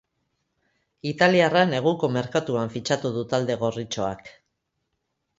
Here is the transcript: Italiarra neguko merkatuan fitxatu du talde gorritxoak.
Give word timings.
Italiarra 1.09 1.59
neguko 1.73 2.09
merkatuan 2.15 2.73
fitxatu 2.77 3.11
du 3.19 3.23
talde 3.35 3.59
gorritxoak. 3.65 4.33